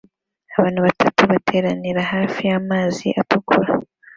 abana 0.57 0.79
batatu 0.85 1.21
bateranira 1.31 2.01
hafi 2.13 2.41
y'amazi 2.49 3.05
atukura 3.21 3.71